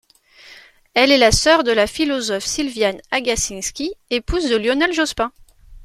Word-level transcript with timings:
Elle 0.95 1.11
est 1.11 1.19
la 1.19 1.31
sœur 1.31 1.63
de 1.63 1.69
la 1.71 1.85
philosophe 1.85 2.43
Sylviane 2.43 2.99
Agacinski, 3.11 3.93
épouse 4.09 4.49
de 4.49 4.55
Lionel 4.57 4.93
Jospin. 4.93 5.31